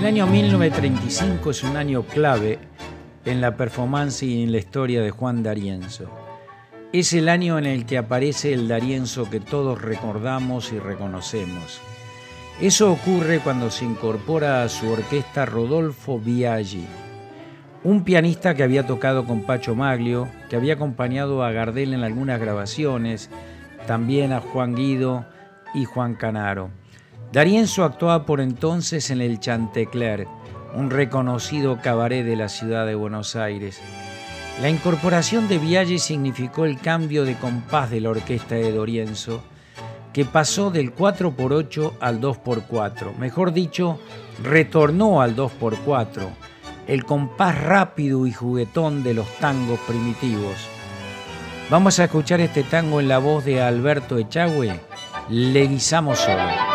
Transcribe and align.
El 0.00 0.06
año 0.06 0.26
1935 0.26 1.50
es 1.50 1.62
un 1.62 1.76
año 1.76 2.04
clave 2.04 2.58
en 3.26 3.42
la 3.42 3.54
performance 3.54 4.22
y 4.22 4.42
en 4.42 4.50
la 4.50 4.56
historia 4.56 5.02
de 5.02 5.10
Juan 5.10 5.42
D'Arienzo. 5.42 6.10
Es 6.90 7.12
el 7.12 7.28
año 7.28 7.58
en 7.58 7.66
el 7.66 7.84
que 7.84 7.98
aparece 7.98 8.54
el 8.54 8.66
D'Arienzo 8.66 9.28
que 9.28 9.40
todos 9.40 9.82
recordamos 9.82 10.72
y 10.72 10.78
reconocemos. 10.78 11.82
Eso 12.62 12.90
ocurre 12.90 13.40
cuando 13.40 13.70
se 13.70 13.84
incorpora 13.84 14.62
a 14.62 14.70
su 14.70 14.88
orquesta 14.90 15.44
Rodolfo 15.44 16.18
Biaggi, 16.18 16.86
un 17.84 18.02
pianista 18.02 18.54
que 18.54 18.62
había 18.62 18.86
tocado 18.86 19.26
con 19.26 19.42
Pacho 19.42 19.74
Maglio, 19.74 20.28
que 20.48 20.56
había 20.56 20.74
acompañado 20.74 21.44
a 21.44 21.52
Gardel 21.52 21.92
en 21.92 22.04
algunas 22.04 22.40
grabaciones, 22.40 23.28
también 23.86 24.32
a 24.32 24.40
Juan 24.40 24.74
Guido 24.74 25.26
y 25.74 25.84
Juan 25.84 26.14
Canaro. 26.14 26.70
D'Arienzo 27.32 27.84
actuaba 27.84 28.26
por 28.26 28.40
entonces 28.40 29.08
en 29.10 29.20
el 29.20 29.38
Chantecler, 29.38 30.26
un 30.74 30.90
reconocido 30.90 31.78
cabaret 31.80 32.24
de 32.24 32.34
la 32.34 32.48
ciudad 32.48 32.86
de 32.86 32.96
Buenos 32.96 33.36
Aires. 33.36 33.80
La 34.60 34.68
incorporación 34.68 35.46
de 35.46 35.58
Vialle 35.58 36.00
significó 36.00 36.64
el 36.64 36.80
cambio 36.80 37.24
de 37.24 37.36
compás 37.36 37.88
de 37.88 38.00
la 38.00 38.10
orquesta 38.10 38.56
de 38.56 38.72
D'Orienzo, 38.72 39.42
que 40.12 40.24
pasó 40.24 40.72
del 40.72 40.92
4x8 40.92 41.92
al 42.00 42.20
2x4, 42.20 43.16
mejor 43.16 43.52
dicho, 43.52 44.00
retornó 44.42 45.22
al 45.22 45.36
2x4, 45.36 46.28
el 46.88 47.04
compás 47.04 47.62
rápido 47.62 48.26
y 48.26 48.32
juguetón 48.32 49.04
de 49.04 49.14
los 49.14 49.28
tangos 49.38 49.78
primitivos. 49.86 50.56
Vamos 51.70 52.00
a 52.00 52.04
escuchar 52.04 52.40
este 52.40 52.64
tango 52.64 52.98
en 52.98 53.06
la 53.06 53.18
voz 53.18 53.44
de 53.44 53.62
Alberto 53.62 54.18
Echagüe, 54.18 54.80
Le 55.28 55.68
guisamos 55.68 56.18
solo. 56.18 56.69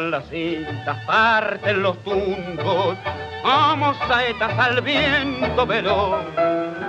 Las 0.00 0.24
cintas, 0.28 0.96
parten 1.04 1.82
los 1.82 2.02
tumbos, 2.02 2.96
como 3.42 3.92
saetas 4.08 4.58
al 4.58 4.80
viento 4.80 5.66
veloz. 5.66 6.24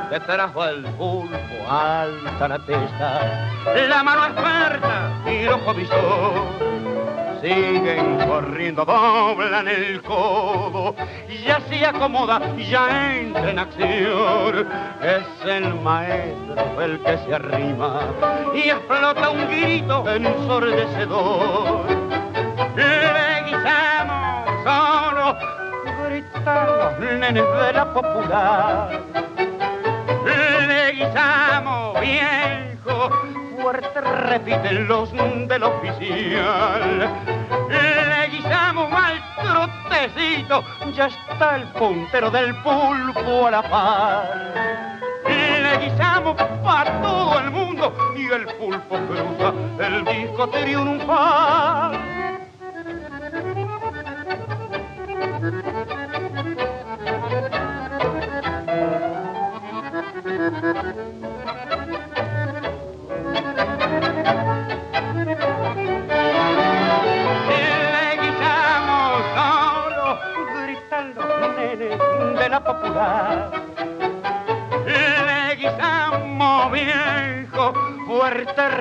Detrás 0.10 0.52
va 0.58 0.70
el 0.70 0.84
pulpo, 0.84 1.38
alta 1.70 2.48
la 2.48 2.60
testa, 2.60 3.50
la 3.90 4.04
mano 4.04 4.26
experta 4.28 5.12
y 5.26 5.48
ojo 5.48 5.74
visor. 5.74 6.34
Siguen 7.42 8.26
corriendo, 8.26 8.86
doblan 8.86 9.68
el 9.68 10.02
codo, 10.02 10.96
ya 11.46 11.60
se 11.68 11.86
acomoda, 11.86 12.40
ya 12.56 13.18
entra 13.18 13.52
en 13.52 13.60
acción. 13.60 14.66
Es 15.02 15.46
el 15.46 15.76
maestro 15.76 16.82
el 16.82 17.02
que 17.02 17.18
se 17.18 17.36
arrima 17.36 18.00
y 18.54 18.70
explota 18.70 19.30
un 19.30 19.46
grito 19.50 20.10
ensordecedor 20.10 22.03
le 22.76 23.44
guisamos 23.46 24.64
solo, 24.64 25.38
gritan 26.08 26.68
los 26.68 27.00
nenes 27.00 27.44
de 27.44 27.74
la 27.74 27.94
popular. 27.94 29.02
Le 30.26 30.92
guisamos 30.94 32.00
viejo, 32.00 33.10
fuerte 33.62 34.02
repiten 34.02 34.88
los 34.88 35.12
del 35.12 35.64
oficial. 35.64 37.10
Le 37.70 38.28
guisamos 38.30 38.90
mal 38.90 39.22
trotecito, 39.42 40.64
ya 40.94 41.08
está 41.08 41.58
el 41.58 41.64
puntero 41.74 42.32
del 42.32 42.56
pulpo 42.64 43.48
a 43.48 43.52
la 43.52 43.62
par. 43.62 45.02
Le 45.28 45.78
guisamos 45.78 46.36
para 46.64 47.02
todo 47.02 47.40
el 47.40 47.52
mundo 47.52 47.96
y 48.16 48.32
el 48.32 48.46
pulpo 48.46 48.98
cruza 49.08 49.54
el 49.80 50.06
disco 50.06 50.48
triunfal. 50.50 52.13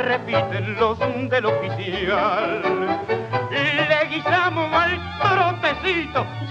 Repiten 0.03 0.75
los 0.79 0.99
del 1.31 1.47
oficial. 1.47 2.63
Le 3.51 4.07
guisamos 4.09 4.82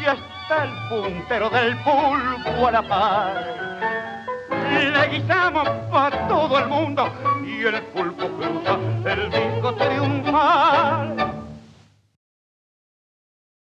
ya 0.01 0.13
está 0.13 0.63
el 0.65 0.71
puntero 0.89 1.49
del 1.49 1.77
pulpo 1.77 2.67
a 2.67 2.71
la 2.71 2.81
par. 2.81 3.45
Le 4.49 5.07
guisamos 5.09 5.69
para 5.91 6.27
todo 6.27 6.57
el 6.59 6.67
mundo 6.67 7.07
y 7.45 7.65
el 7.65 7.81
pulpo 7.93 8.27
cruza 8.27 8.77
el 9.05 9.29
triunfal 9.29 9.50